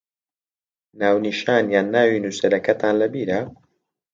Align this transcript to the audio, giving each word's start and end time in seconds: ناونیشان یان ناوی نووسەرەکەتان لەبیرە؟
ناونیشان 0.99 1.65
یان 1.73 1.87
ناوی 1.93 2.21
نووسەرەکەتان 2.23 2.93
لەبیرە؟ 3.01 3.39